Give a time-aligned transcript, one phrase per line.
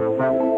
[0.00, 0.49] Thank you.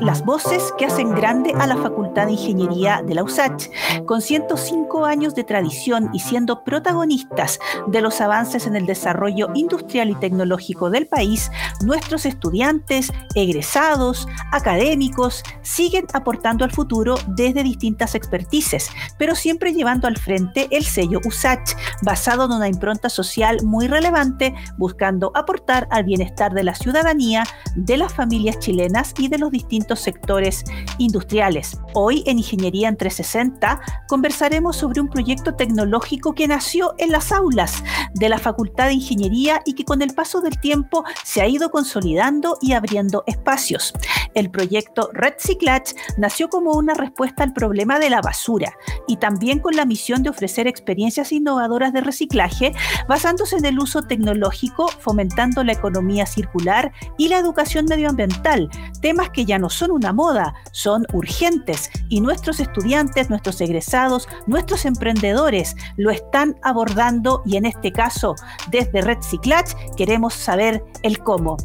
[0.00, 3.68] Las voces que hacen grande a la Facultad de Ingeniería de la USACH.
[4.06, 7.58] Con 105 años de tradición y siendo protagonistas
[7.88, 11.50] de los avances en el desarrollo industrial y tecnológico del país,
[11.82, 18.88] nuestros estudiantes, egresados, académicos, siguen aportando al futuro desde distintas expertices,
[19.18, 24.54] pero siempre llevando al frente el sello USACH, basado en una impronta social muy relevante,
[24.78, 27.44] buscando aportar al bienestar de la ciudadanía,
[27.74, 30.64] de las familias chilenas y de los distintos sectores
[30.98, 31.78] industriales.
[31.94, 37.82] Hoy en Ingeniería en 360 conversaremos sobre un proyecto tecnológico que nació en las aulas
[38.14, 41.70] de la Facultad de Ingeniería y que con el paso del tiempo se ha ido
[41.70, 43.92] consolidando y abriendo espacios.
[44.34, 48.74] El proyecto Red Cyclage nació como una respuesta al problema de la basura
[49.06, 52.72] y también con la misión de ofrecer experiencias innovadoras de reciclaje
[53.08, 58.68] basándose en el uso tecnológico, fomentando la economía circular y la educación medioambiental,
[59.00, 64.84] temas que ya no son una moda, son urgentes y nuestros estudiantes, nuestros egresados, nuestros
[64.84, 68.34] emprendedores lo están abordando y en este caso
[68.70, 71.56] desde Red Cyclage queremos saber el cómo.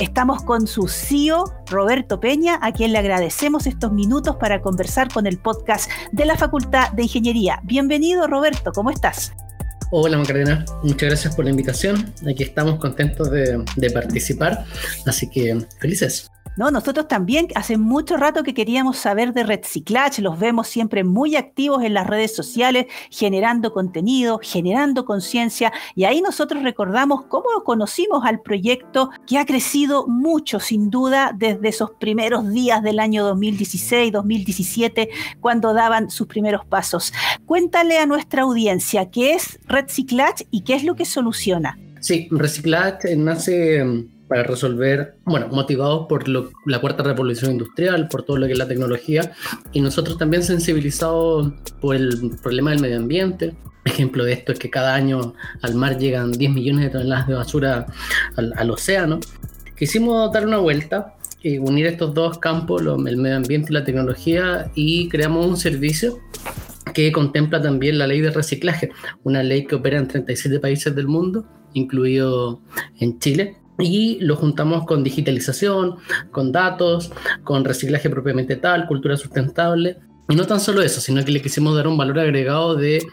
[0.00, 5.26] Estamos con su CEO, Roberto Peña, a quien le agradecemos estos minutos para conversar con
[5.26, 7.60] el podcast de la Facultad de Ingeniería.
[7.62, 9.32] Bienvenido, Roberto, ¿cómo estás?
[9.90, 12.14] Hola Macarena, muchas gracias por la invitación.
[12.26, 14.64] Aquí estamos contentos de participar,
[15.04, 16.31] así que felices.
[16.56, 16.70] ¿No?
[16.70, 21.82] Nosotros también hace mucho rato que queríamos saber de Reciclage, los vemos siempre muy activos
[21.82, 28.40] en las redes sociales, generando contenido, generando conciencia, y ahí nosotros recordamos cómo conocimos al
[28.40, 35.08] proyecto que ha crecido mucho, sin duda, desde esos primeros días del año 2016, 2017,
[35.40, 37.12] cuando daban sus primeros pasos.
[37.46, 41.78] Cuéntale a nuestra audiencia qué es Reciclage y qué es lo que soluciona.
[42.00, 48.46] Sí, Reciclage nace para resolver, bueno, motivados por la cuarta revolución industrial, por todo lo
[48.46, 49.32] que es la tecnología,
[49.72, 51.52] y nosotros también sensibilizados
[51.82, 53.54] por el problema del medio ambiente.
[53.84, 57.34] Ejemplo de esto es que cada año al mar llegan 10 millones de toneladas de
[57.34, 57.86] basura
[58.34, 59.20] al, océano.
[59.76, 64.70] Quisimos dar una vuelta y unir estos dos campos, el medio ambiente y la tecnología,
[64.74, 66.20] y creamos un servicio
[66.94, 68.92] que contempla también la ley de reciclaje,
[69.24, 72.62] una ley que opera en 37 países del mundo, incluido
[72.98, 75.96] en Chile, y lo juntamos con digitalización,
[76.30, 77.10] con datos,
[77.44, 79.98] con reciclaje propiamente tal, cultura sustentable.
[80.28, 83.04] Y no tan solo eso, sino que le quisimos dar un valor agregado de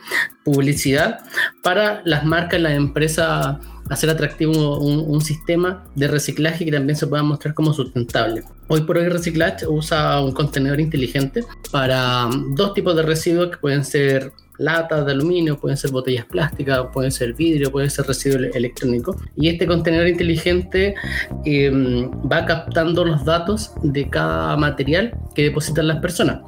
[0.46, 1.20] publicidad
[1.64, 3.58] para las marcas, las empresas,
[3.90, 8.44] hacer atractivo un, sistema de reciclaje que también se pueda mostrar como sustentable.
[8.68, 13.84] Hoy por hoy Reciclaje usa un contenedor inteligente para dos tipos de residuos que pueden
[13.84, 19.16] ser latas de aluminio, pueden ser botellas plásticas, pueden ser vidrio, pueden ser residuos electrónicos.
[19.36, 20.96] Y este contenedor inteligente
[21.46, 26.40] em, va captando los datos de cada material que depositan las personas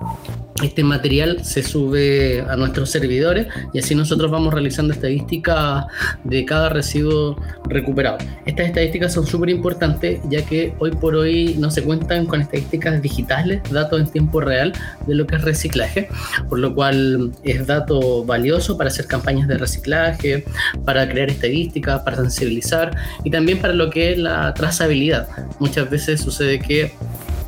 [0.64, 5.86] este material se sube a nuestros servidores y así nosotros vamos realizando estadísticas
[6.24, 8.18] de cada residuo recuperado.
[8.46, 13.02] Estas estadísticas son súper importantes ya que hoy por hoy no se cuentan con estadísticas
[13.02, 14.74] digitales, datos en tiempo real
[15.08, 16.10] de lo que es reciclaje,
[16.50, 20.46] por lo cual es dato valioso para hacer campañas de reciclaje,
[20.86, 25.28] para crear estadísticas, para sensibilizar y también para lo que es la trazabilidad.
[25.60, 26.94] Muchas veces sucede que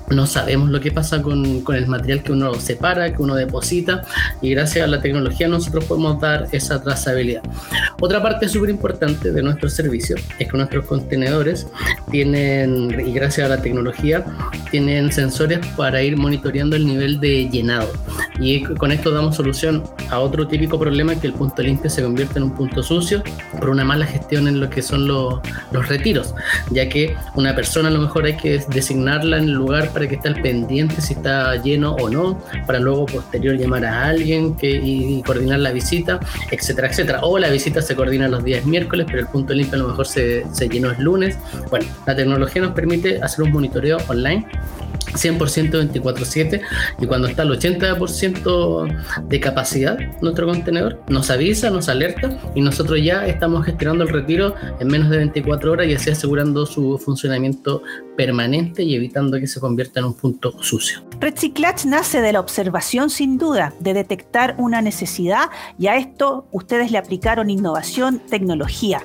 [0.09, 4.03] no sabemos lo que pasa con, con, el material que uno separa, que uno deposita,
[4.41, 7.41] y gracias a la tecnología nosotros podemos dar esa trazabilidad.
[8.00, 11.68] Otra parte súper importante de nuestro servicio es que nuestros contenedores
[12.12, 14.25] tienen, y gracias a la tecnología,
[14.72, 17.91] tienen sensores para ir monitoreando el nivel de llenado.
[18.40, 22.38] Y con esto damos solución a otro típico problema que el punto limpio se convierte
[22.38, 23.24] en un punto sucio
[23.59, 25.40] por una mala gestión en lo que son los,
[25.72, 26.34] los retiros,
[26.69, 30.16] ya que una persona a lo mejor hay que designarla en el lugar para que
[30.16, 34.69] esté al pendiente si está lleno o no, para luego posterior llamar a alguien que,
[34.69, 36.19] y, coordinar la visita,
[36.52, 37.19] etcétera, etcétera.
[37.23, 40.06] O la visita se coordina los días miércoles, pero el punto limpio a lo mejor
[40.06, 41.38] se, se llenó el lunes.
[41.69, 44.46] Bueno, la tecnología nos permite hacer un monitoreo online
[45.13, 46.61] 100% 24/7
[46.99, 48.87] y cuando está el 80%
[49.27, 54.55] de capacidad nuestro contenedor nos avisa, nos alerta y nosotros ya estamos gestionando el retiro
[54.79, 57.83] en menos de 24 horas y así asegurando su funcionamiento
[58.17, 61.03] permanente y evitando que se convierta en un punto sucio.
[61.19, 66.91] Reciclage nace de la observación sin duda, de detectar una necesidad y a esto ustedes
[66.91, 69.03] le aplicaron innovación, tecnología.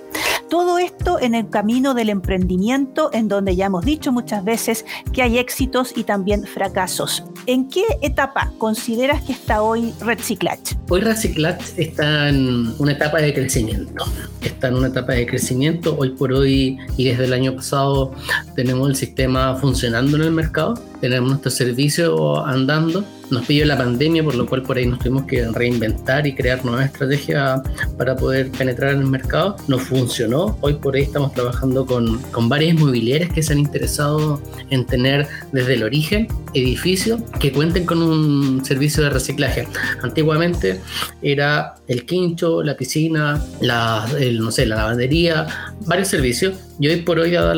[0.49, 5.21] Todo esto en el camino del emprendimiento, en donde ya hemos dicho muchas veces que
[5.21, 7.23] hay éxitos y también fracasos.
[7.45, 10.79] ¿En qué etapa consideras que está hoy Reciclage?
[10.89, 14.07] Hoy Reciclage está en una etapa de crecimiento.
[14.41, 15.95] Está en una etapa de crecimiento.
[15.99, 18.13] Hoy por hoy y desde el año pasado
[18.57, 20.75] tenemos el sistema funcionando en el mercado.
[21.01, 25.25] Tenemos nuestro servicio andando nos pilló la pandemia, por lo cual por ahí nos tuvimos
[25.25, 27.61] que reinventar y crear nuevas estrategias
[27.97, 29.57] para poder penetrar en el mercado.
[29.69, 30.57] Nos funcionó.
[30.61, 34.41] Hoy por ahí estamos trabajando con, con varias inmobiliarias que se han interesado
[34.71, 39.69] en tener desde el origen edificios que cuenten con un servicio de reciclaje.
[40.03, 40.81] Antiguamente
[41.21, 45.47] era el quincho, la piscina, la, no sé, la lavandería,
[45.87, 46.55] varios servicios.
[46.79, 47.55] Y hoy por hoy, dada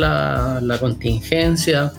[0.61, 1.93] la, contingencia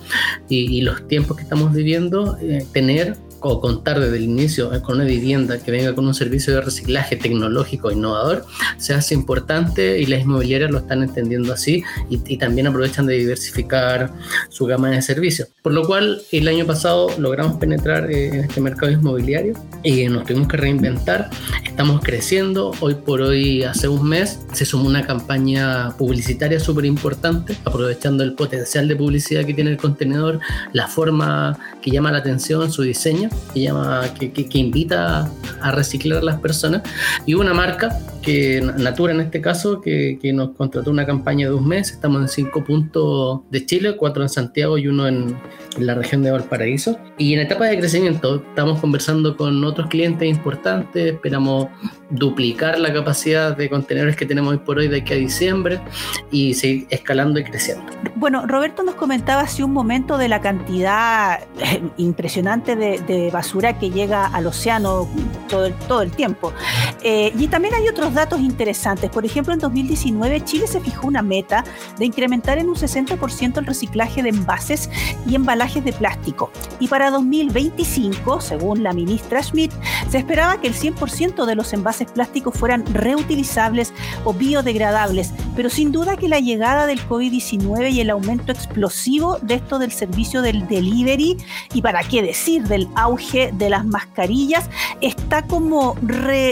[0.50, 5.06] y, los tiempos que estamos viviendo, eh, tener o contar desde el inicio con una
[5.06, 8.46] vivienda que venga con un servicio de reciclaje tecnológico innovador
[8.78, 14.12] se hace importante y las inmobiliarias lo están entendiendo así y, también aprovechan de diversificar
[14.50, 15.50] su gama de servicios.
[15.62, 19.54] Por lo cual el año pasado logramos penetrar eh, en este mercado inmobiliario
[19.84, 21.30] y nos tuvimos que reinventar.
[21.64, 22.72] Estamos creciendo.
[22.80, 28.34] Hoy por hoy, hace un mes, se sumó una campaña publicitaria súper importante, aprovechando el
[28.34, 30.40] potencial de publicidad que tiene el contenedor,
[30.74, 35.30] la forma que llama la atención, su diseño que, llama, que, que, invita
[35.62, 36.82] a reciclar a las personas,
[37.26, 41.54] y una marca que Natura en este caso, que, que, nos contrató una campaña de
[41.54, 45.36] un mes, estamos en cinco puntos de Chile, cuatro en Santiago y uno en,
[45.78, 46.98] en, la región de Valparaíso.
[47.18, 51.68] Y en etapa de crecimiento, estamos conversando con otros clientes importantes, esperamos
[52.10, 55.80] duplicar la capacidad de contenedores que tenemos hoy por hoy de aquí a diciembre
[56.32, 57.86] y seguir escalando y creciendo.
[58.16, 63.78] Bueno, Roberto nos comentaba hace un momento de la cantidad eh, impresionante de, de basura
[63.78, 65.08] que llega al océano
[65.48, 66.54] todo el, todo el tiempo.
[67.04, 69.10] Eh, y también hay otros datos interesantes.
[69.10, 71.64] Por ejemplo, en 2019 Chile se fijó una meta
[71.98, 74.90] de incrementar en un 60% el reciclaje de envases
[75.28, 76.52] y embalajes de plástico.
[76.80, 79.72] Y para 2025, según la ministra Schmidt,
[80.10, 85.34] se esperaba que el 100% de los envases plásticos fueran reutilizables o biodegradables.
[85.56, 89.92] Pero sin duda que la llegada del COVID-19 y el aumento explosivo de esto del
[89.92, 91.38] servicio del delivery,
[91.74, 94.70] y para qué decir del auge de las mascarillas,
[95.02, 95.96] está como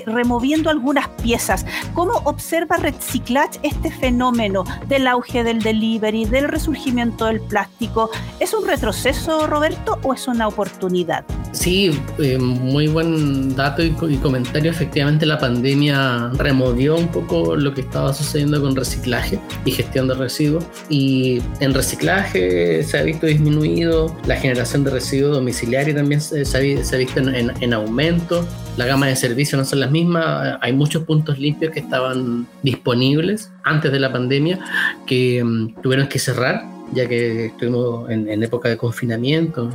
[0.06, 1.66] removiendo algunas piezas.
[1.94, 8.10] ¿Cómo observa Reciclage este fenómeno del auge del delivery, del resurgimiento del plástico?
[8.40, 11.24] ¿Es un retroceso, Roberto, o es una oportunidad?
[11.52, 14.70] Sí, eh, muy buen dato y, comentario.
[14.70, 20.14] Efectivamente, la pandemia removió un poco lo que estaba sucediendo con reciclaje y gestión de
[20.14, 20.66] residuos.
[20.90, 26.60] Y en reciclaje se ha visto disminuido, la generación de residuos domiciliario también se, ha,
[26.98, 28.48] visto en, aumento.
[28.78, 30.58] La gama de servicios no son las mismas.
[30.62, 34.60] Hay muchos puntos limpios que estaban disponibles antes de la pandemia
[35.06, 39.70] que mm, tuvieron que cerrar ya que estuvimos en, época de confinamiento,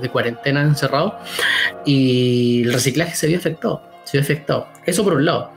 [0.00, 1.18] de, cuarentena encerrado,
[1.84, 4.68] y el reciclaje se vio afectado, se vio afectado.
[4.86, 5.50] Eso por un lado.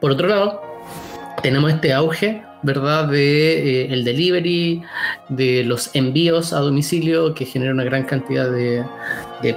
[0.00, 0.62] Por otro lado,
[1.42, 4.82] tenemos este auge, ¿verdad?, de eh, el delivery,
[5.28, 8.84] de los envíos a domicilio que genera una gran cantidad de,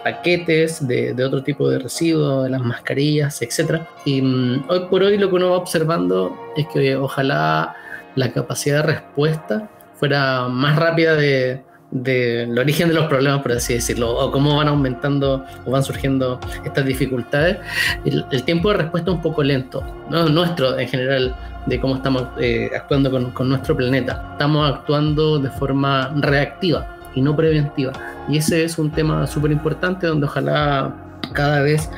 [0.03, 3.81] paquetes, de, otro tipo de residuos, de las mascarillas, etc.
[4.05, 7.75] Y mm, hoy por hoy lo que uno va observando es que ojalá
[8.15, 11.61] la capacidad de respuesta fuera más rápida de,
[11.91, 16.39] del origen de los problemas, por así decirlo, o cómo van aumentando o van surgiendo
[16.65, 17.57] estas dificultades.
[18.05, 20.27] El, tiempo de respuesta es un poco lento, ¿no?
[20.29, 21.35] nuestro en general,
[21.65, 24.29] de cómo estamos eh, actuando con, nuestro planeta.
[24.33, 27.93] Estamos actuando de forma reactiva y no preventiva.
[28.29, 30.93] Y ese es un tema súper importante donde ojalá
[31.33, 31.89] cada vez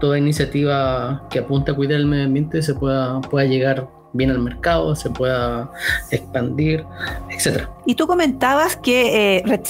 [0.00, 4.38] toda iniciativa que apunte a cuidar el medio ambiente se pueda, pueda llegar bien al
[4.38, 5.70] mercado, se pueda
[6.10, 6.84] expandir,
[7.30, 7.70] etcétera.
[7.84, 9.62] Y tú comentabas que eh,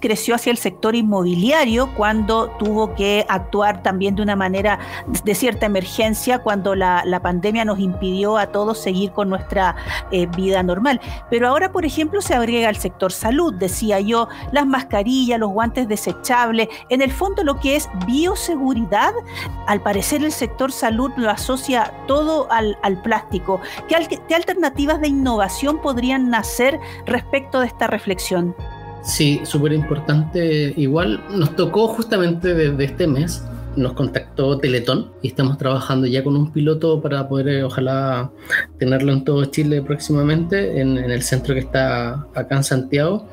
[0.00, 4.78] creció hacia el sector inmobiliario cuando tuvo que actuar también de una manera
[5.24, 9.76] de cierta emergencia, cuando la, pandemia nos impidió a todos seguir con nuestra
[10.10, 11.00] eh, vida normal.
[11.28, 15.86] Pero ahora, por ejemplo, se agrega el sector salud, decía yo, las mascarillas, los guantes
[15.86, 19.12] desechables, en el fondo lo que es bioseguridad,
[19.66, 23.60] al parecer el sector salud lo asocia todo al, al plástico.
[23.88, 28.54] ¿Qué, alternativas de innovación podrían nacer respecto de esta reflexión?
[29.02, 30.74] Sí, súper importante.
[30.76, 33.42] Igual nos tocó justamente desde este mes
[33.76, 38.30] nos contactó Teletón y estamos trabajando ya con un piloto para poder, eh, ojalá,
[38.78, 43.28] tenerlo en todo Chile próximamente, en, el centro que está acá en Santiago,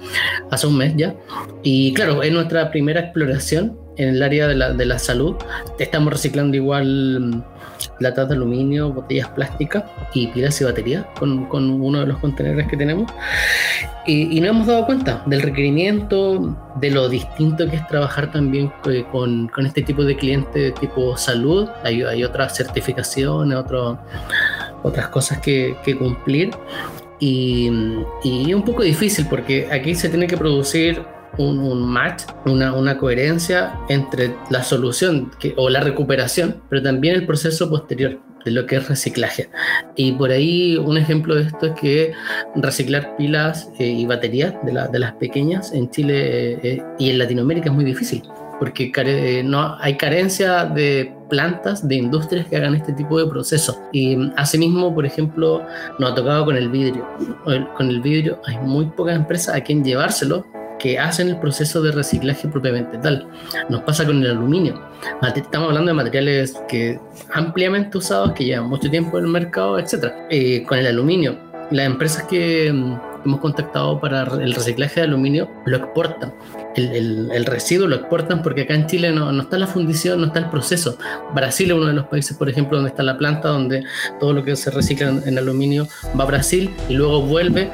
[0.52, 1.16] hace un mes ya.
[1.64, 5.36] Y claro, es nuestra primera exploración en el área de la, de la salud.
[5.80, 7.44] Estamos reciclando igual mm,
[8.00, 12.68] latas de aluminio, botellas plásticas y pilas y baterías con, con uno de los contenedores
[12.68, 13.12] que tenemos.
[14.06, 18.72] Y, y nos hemos dado cuenta del requerimiento, de lo distinto que es trabajar también
[18.90, 21.68] eh, con, con este tipo de clientes tipo salud.
[21.84, 24.00] Hay, hay otras certificaciones, otro,
[24.84, 26.52] otras cosas que, que cumplir.
[27.20, 27.72] Y,
[28.24, 31.02] y, un poco difícil porque aquí se tiene que producir
[31.38, 38.20] un, match, una, coherencia entre la solución o la recuperación, pero también el proceso posterior
[38.46, 39.50] de lo que es reciclaje.
[39.96, 42.14] Y por ahí un ejemplo de esto es que
[42.56, 47.10] reciclar pilas eh, y baterías de, la, de, las pequeñas en Chile eh, eh, y
[47.10, 48.24] en Latinoamérica es muy difícil
[48.60, 53.78] porque no, hay carencia de plantas, de industrias que hagan este tipo de procesos.
[53.92, 55.64] Y asimismo, por ejemplo,
[56.00, 57.08] nos ha tocado con el vidrio.
[57.76, 60.44] Con el vidrio hay muy pocas empresas a quien llevárselo
[60.80, 63.28] que hacen el proceso de reciclaje propiamente tal.
[63.70, 64.82] Nos pasa con el aluminio.
[65.36, 67.00] Estamos hablando de materiales que
[67.34, 70.14] ampliamente usados, que llevan mucho tiempo en el mercado, etc.
[70.30, 71.38] Eh, con el aluminio,
[71.72, 76.34] las empresas que mm, hemos contactado para el reciclaje de aluminio lo exportan.
[76.76, 80.22] El, el, el residuo lo exportan porque acá en Chile no, no, está la fundición,
[80.22, 80.98] no está el proceso.
[81.34, 83.84] Brasil es uno de los países, por ejemplo, donde está la planta, donde
[84.20, 87.70] todo lo que se recicla en, en aluminio va a Brasil y luego vuelve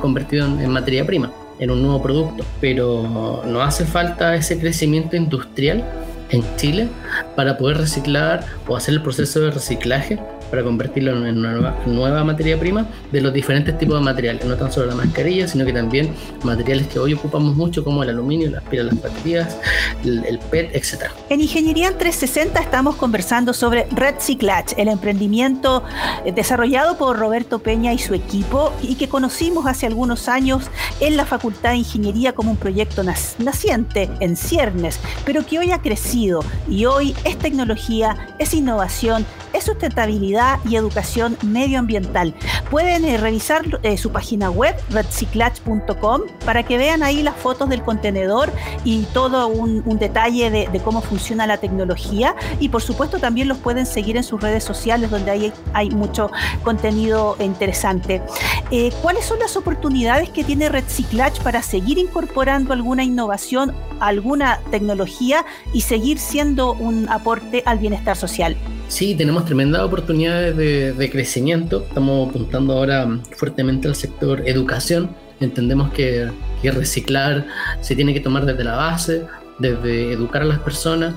[0.00, 1.30] convertido en, en materia prima
[1.60, 5.84] en un nuevo producto, pero no hace falta ese crecimiento industrial
[6.30, 6.88] en Chile
[7.36, 10.18] para poder reciclar o hacer el proceso de reciclaje
[10.50, 14.72] para convertirlo en una nueva, materia prima de los diferentes tipos de materiales, no tan
[14.72, 18.62] solo la mascarilla, sino que también materiales que hoy ocupamos mucho como el aluminio, las
[18.64, 19.56] pilas, las baterías,
[20.04, 21.10] el, PET, etc.
[21.28, 25.84] En Ingeniería en 360 estamos conversando sobre Reciclage, el emprendimiento
[26.24, 31.16] eh, desarrollado por Roberto Peña y su equipo y que conocimos hace algunos años en
[31.16, 36.44] la Facultad de Ingeniería como un proyecto naciente en ciernes, pero que hoy ha crecido
[36.68, 42.34] y hoy es tecnología, es innovación, es sustentabilidad y educación medioambiental.
[42.70, 47.82] Pueden eh, revisar eh, su página web, reciclage.com, para que vean ahí las fotos del
[47.82, 48.52] contenedor
[48.84, 52.34] y todo un, detalle de, cómo funciona la tecnología.
[52.58, 56.30] Y por supuesto también los pueden seguir en sus redes sociales, donde hay, hay mucho
[56.64, 58.22] contenido interesante.
[58.70, 65.44] Eh, ¿Cuáles son las oportunidades que tiene Reciclage para seguir incorporando alguna innovación, alguna tecnología
[65.72, 68.56] y seguir siendo un aporte al bienestar social?
[68.90, 71.86] Sí, tenemos tremendas oportunidades de, crecimiento.
[71.88, 75.14] Estamos apuntando ahora fuertemente al sector educación.
[75.38, 76.28] Entendemos que,
[76.64, 77.46] reciclar
[77.80, 79.26] se tiene que tomar desde la base,
[79.60, 81.14] desde educar a las personas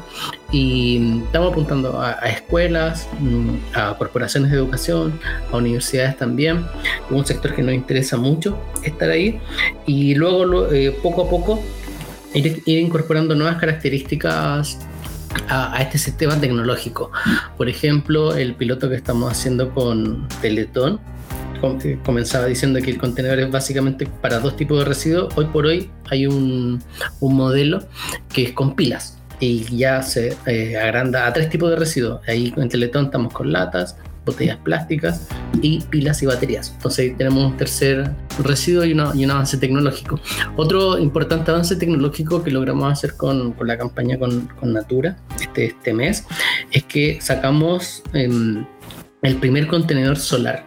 [0.51, 5.19] y estamos apuntando a, escuelas, mm, a corporaciones de educación,
[5.51, 6.63] a universidades también.
[7.09, 9.39] Un sector que nos interesa mucho estar ahí
[9.87, 11.63] y luego eh, poco a poco
[12.35, 14.77] ir incorporando nuevas características
[15.49, 17.11] a, este sistema tecnológico.
[17.57, 20.99] Por ejemplo, el piloto que estamos haciendo con Teletón,
[22.03, 25.33] comenzaba diciendo que el contenedor es básicamente para dos tipos de residuos.
[25.37, 26.83] Hoy por hoy hay un,
[27.21, 27.79] un modelo
[28.27, 32.21] que es con pilas y ya se eh, agranda a tres tipos de residuos.
[32.27, 35.27] Ahí en Teletón estamos con latas, botellas plásticas
[35.61, 36.71] y pilas y baterías.
[36.75, 38.11] Entonces tenemos un tercer
[38.43, 40.19] residuo y, un avance tecnológico.
[40.55, 46.25] Otro importante avance tecnológico que logramos hacer con, la campaña con, Natura este, este, mes
[46.71, 48.29] es que sacamos eh,
[49.23, 50.65] el primer contenedor solar.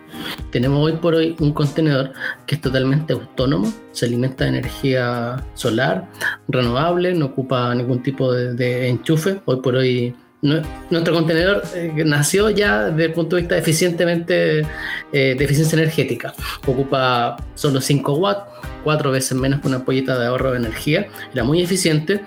[0.50, 2.12] Tenemos hoy por hoy un contenedor
[2.46, 6.08] que es totalmente autónomo, se alimenta de energía solar,
[6.48, 9.40] renovable, no ocupa ningún tipo de, de enchufe.
[9.44, 10.14] Hoy por hoy
[10.90, 14.66] nuestro contenedor eh, nació ya desde el punto de vista eficientemente eh,
[15.12, 16.34] de eficiencia energética.
[16.66, 18.42] Ocupa solo 5 watts,
[18.84, 21.08] cuatro veces menos que una pollita de ahorro de energía.
[21.32, 22.22] Era muy eficiente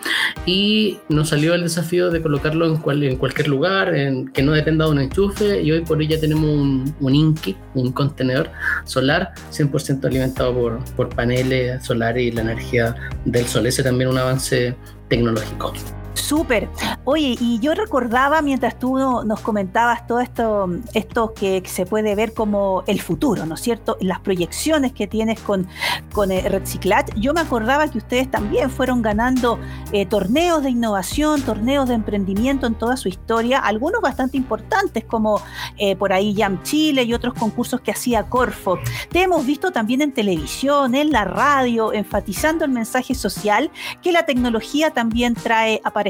[0.45, 4.51] y nos salió el desafío de colocarlo en, cual, en cualquier lugar, en, que no
[4.51, 5.61] dependa de un enchufe.
[5.61, 8.49] Y hoy por hoy ya tenemos un, un Inki, un contenedor
[8.83, 13.65] solar 100% alimentado por, por paneles solares y la energía del sol.
[13.65, 14.75] Ese también un avance
[15.07, 15.73] tecnológico.
[16.19, 16.69] Súper.
[17.05, 22.33] Oye, y yo recordaba mientras tú nos comentabas todo esto, esto que se puede ver
[22.33, 23.97] como el futuro, ¿no es cierto?
[24.01, 25.67] Las proyecciones que tienes con,
[26.13, 27.15] con eh, Reciclat.
[27.15, 29.59] Yo me acordaba que ustedes también fueron ganando
[29.91, 35.41] eh, torneos de innovación, torneos de emprendimiento en toda su historia, algunos bastante importantes como
[35.77, 38.77] eh, por ahí Jam Chile y otros concursos que hacía Corfo.
[39.09, 43.71] Te hemos visto también en televisión, en la radio, enfatizando el mensaje social
[44.01, 46.08] que la tecnología también trae aparecer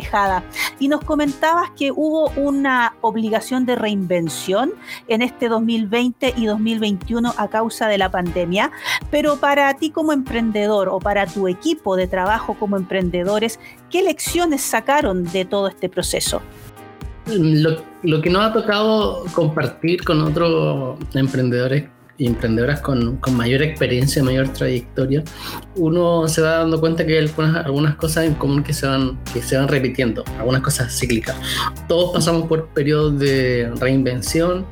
[0.80, 4.72] Y nos comentabas que hubo una obligación de reinvención
[5.08, 8.72] en este 2020 y 2021 a causa de la pandemia,
[9.12, 14.62] pero para ti como emprendedor o para tu equipo de trabajo como emprendedores, ¿qué lecciones
[14.62, 16.42] sacaron de todo este proceso?
[17.26, 21.90] Lo que nos ha tocado compartir con otros emprendedores
[22.28, 25.24] emprendedoras con, con, mayor experiencia, mayor trayectoria,
[25.76, 29.20] uno se va dando cuenta que hay algunas, algunas cosas en común que se, van,
[29.34, 31.36] que se van repitiendo, algunas cosas cíclicas.
[31.88, 34.66] Todos pasamos por periodos de reinvención,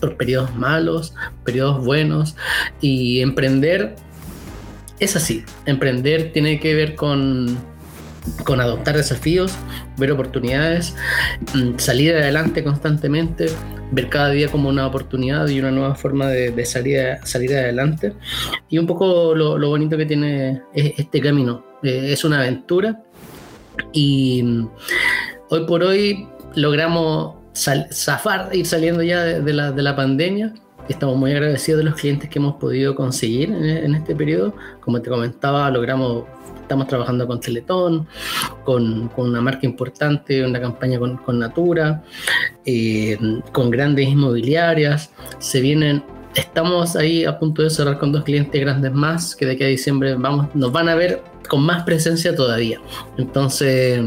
[0.00, 2.36] por periodos malos, periodos buenos,
[2.80, 3.96] y emprender
[5.00, 5.44] es así.
[5.66, 7.58] Emprender tiene que ver con,
[8.44, 9.52] con adoptar desafíos,
[9.96, 10.94] ver oportunidades,
[11.54, 13.46] mm, salir adelante constantemente,
[13.92, 18.12] ver cada día como una oportunidad y una nueva forma de, salir, salir adelante.
[18.68, 21.64] Y un poco lo, bonito que tiene este camino.
[21.82, 23.02] Eh, es una aventura
[23.92, 24.68] y mm,
[25.50, 27.36] hoy por hoy logramos
[27.92, 30.54] zafar, ir saliendo ya de, la, de la pandemia
[30.92, 34.54] estamos muy agradecidos de los clientes que hemos podido conseguir en, este periodo.
[34.80, 36.24] Como te comentaba, logramos,
[36.60, 38.06] estamos trabajando con Teletón,
[38.64, 42.02] con, con una marca importante, una campaña con, con Natura,
[42.64, 43.18] eh,
[43.52, 45.10] con grandes inmobiliarias.
[45.38, 46.02] Se vienen
[46.34, 49.66] estamos ahí a punto de cerrar con dos clientes grandes más que de aquí a
[49.66, 52.80] diciembre vamos, nos van a ver con más presencia todavía.
[53.18, 54.00] Entonces,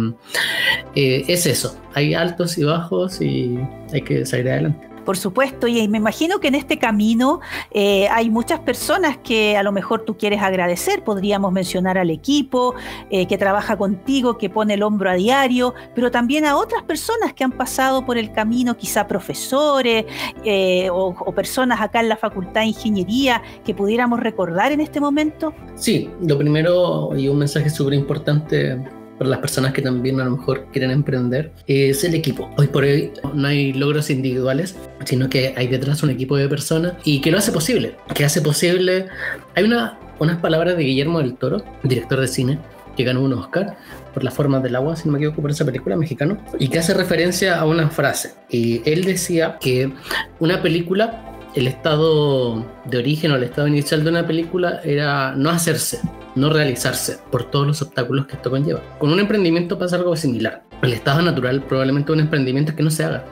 [0.96, 1.78] eh, es eso.
[1.94, 3.60] Hay altos y bajos y
[3.92, 4.93] hay que salir adelante.
[5.06, 7.42] Por supuesto, y me imagino que en este camino
[7.72, 11.04] eh, hay muchas personas que a lo mejor tú quieres agradecer.
[11.04, 12.76] Podríamos mencionar al equipo
[13.10, 17.34] eh, que trabaja contigo, que pone el hombro a diario, pero también a otras personas
[17.34, 20.06] que han pasado por el camino, quizá profesores
[20.46, 25.00] eh, o, o, personas acá en la Facultad de Ingeniería que pudiéramos recordar en este
[25.00, 25.54] momento.
[25.76, 28.80] Sí, lo primero y un mensaje súper importante
[29.24, 32.50] para las personas que también a lo mejor quieren emprender, es el equipo.
[32.58, 34.75] Hoy por hoy no hay logros individuales,
[35.06, 37.96] sino que hay detrás un equipo de personas y que lo hace posible.
[38.13, 39.06] Que hace posible.
[39.56, 42.60] Hay una, unas palabras de Guillermo del Toro, director de cine,
[42.98, 43.77] que ganó un Oscar
[44.13, 46.80] por las formas del agua, si no me equivoco, por esa película mexicano, y que
[46.80, 48.34] hace referencia a una frase.
[48.50, 49.94] Y él decía que
[50.39, 55.50] una película, el estado de origen o el estado inicial de una película era no
[55.50, 56.00] hacerse,
[56.36, 58.82] no realizarse por todos los obstáculos que esto conlleva.
[58.98, 60.64] Con un emprendimiento pasa algo similar.
[60.82, 63.24] El estado natural probablemente un emprendimiento es que no se haga,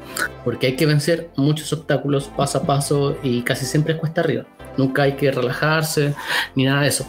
[0.46, 4.46] porque hay que vencer muchos obstáculos paso a paso y casi siempre es cuesta arriba.
[4.78, 6.14] Nunca hay que relajarse
[6.56, 7.06] ni nada de eso.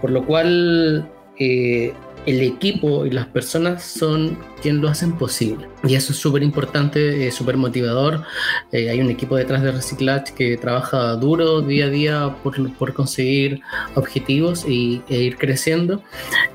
[0.00, 1.06] Por lo cual
[1.38, 1.92] eh,
[2.26, 5.68] el equipo y las personas son quien lo hacen posible.
[5.82, 8.22] Y eso es súper importante, es súper motivador.
[8.72, 12.94] Eh, hay un equipo detrás de Reciclaje que trabaja duro día a día por, por
[12.94, 13.60] conseguir
[13.94, 16.02] objetivos y, e ir creciendo.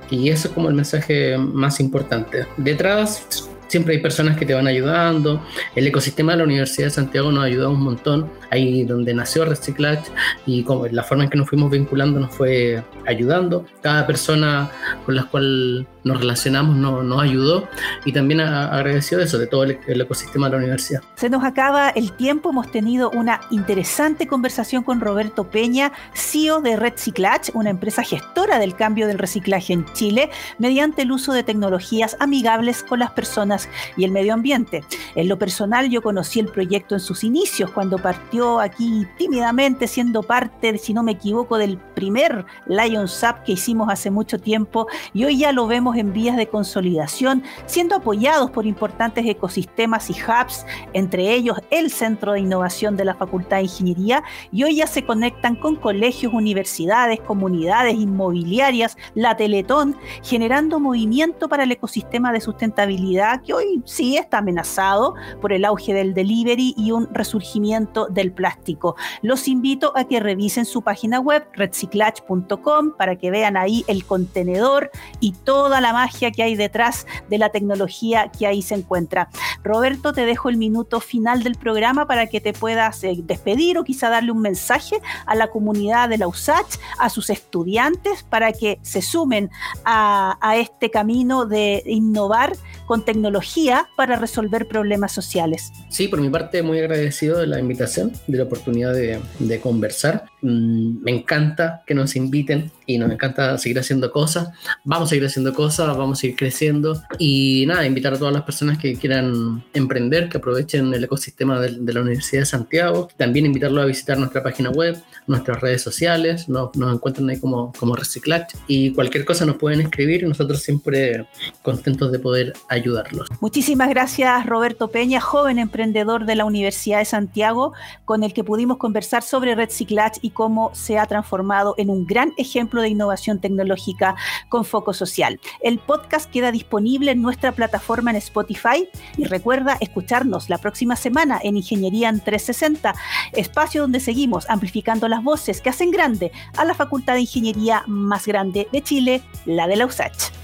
[0.09, 2.45] Y eso es como el mensaje más importante.
[2.57, 5.41] Detrás siempre hay personas que te van ayudando.
[5.75, 8.29] El ecosistema de la Universidad de Santiago nos ayudado un montón.
[8.51, 10.11] Ahí donde nació Reciclaje
[10.45, 13.65] y como la forma en que nos fuimos vinculando nos fue ayudando.
[13.81, 14.69] Cada persona
[15.05, 17.67] con la cual nos relacionamos nos, ayudó
[18.05, 21.01] y también agradeció de eso, de todo el, ecosistema de la universidad.
[21.15, 26.77] Se nos acaba el tiempo, hemos tenido una interesante conversación con Roberto Peña, CEO de
[26.77, 32.15] Reciclaje, una empresa gestora del cambio del reciclaje en Chile, mediante el uso de tecnologías
[32.19, 33.58] amigables con las personas
[33.97, 34.83] y el medio ambiente.
[35.15, 40.23] En lo personal yo conocí el proyecto en sus inicios, cuando partió aquí tímidamente siendo
[40.23, 45.25] parte, si no me equivoco, del primer Lions Up que hicimos hace mucho tiempo y
[45.25, 50.65] hoy ya lo vemos en vías de consolidación, siendo apoyados por importantes ecosistemas y hubs,
[50.93, 55.03] entre ellos el Centro de Innovación de la Facultad de Ingeniería, y hoy ya se
[55.03, 63.41] conectan con colegios, universidades, comunidades inmobiliarias, la Teletón, generando movimiento para el ecosistema de sustentabilidad
[63.49, 68.95] que hoy sí está amenazado por el auge del delivery y un resurgimiento del plástico.
[69.23, 74.91] Los invito a que revisen su página web reciclage.com para que vean ahí el contenedor
[75.19, 79.29] y toda la magia que hay detrás de la tecnología que ahí se encuentra.
[79.63, 83.83] Roberto, te dejo el minuto final del programa para que te puedas eh, despedir o
[83.83, 88.79] quizá darle un mensaje a la comunidad de la USACH, a sus estudiantes, para que
[88.81, 89.49] se sumen
[89.85, 92.53] a, este camino de innovar
[92.85, 95.71] con tecnología para resolver problemas sociales.
[95.89, 100.25] Sí, por mi parte, muy agradecido de la invitación, de la oportunidad de, conversar.
[100.41, 104.49] Mm, me encanta que nos inviten y nos encanta seguir haciendo cosas.
[104.83, 108.41] Vamos a seguir haciendo cosas, vamos a seguir creciendo y nada, invitar a todas las
[108.41, 113.07] personas que quieran emprender, que aprovechen el ecosistema de, la Universidad de Santiago.
[113.15, 114.97] También invitarlos a visitar nuestra página web,
[115.27, 119.81] nuestras redes sociales, nos, nos encuentran ahí como, como Reciclage y cualquier cosa nos pueden
[119.81, 121.27] escribir y nosotros siempre
[121.61, 123.27] contentos de poder ayudarlos.
[123.39, 127.73] Muchísimas gracias Roberto Peña, joven emprendedor de la Universidad de Santiago,
[128.05, 132.33] con el que pudimos conversar sobre Reciclage y cómo se ha transformado en un gran
[132.37, 134.15] ejemplo de innovación tecnológica
[134.49, 135.39] con foco social.
[135.61, 138.87] El podcast queda disponible en nuestra plataforma en Spotify
[139.17, 142.93] y recuerda escucharnos la próxima semana en Ingeniería en 360,
[143.33, 148.25] espacio donde seguimos amplificando las voces que hacen grande a la Facultad de Ingeniería más
[148.25, 150.38] grande de Chile, la de la USACH.